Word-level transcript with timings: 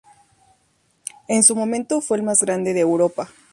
En 1.27 1.43
su 1.43 1.55
momento 1.55 2.01
fue 2.01 2.17
el 2.17 2.23
más 2.23 2.41
grande 2.41 2.73
de 2.73 2.79
Europa. 2.79 3.29